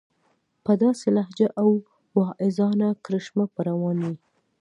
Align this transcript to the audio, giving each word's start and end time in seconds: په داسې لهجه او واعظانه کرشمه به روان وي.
په 0.65 0.71
داسې 0.83 1.07
لهجه 1.17 1.47
او 1.61 1.69
واعظانه 2.17 2.87
کرشمه 3.05 3.45
به 3.53 3.61
روان 3.69 3.97
وي. 4.05 4.15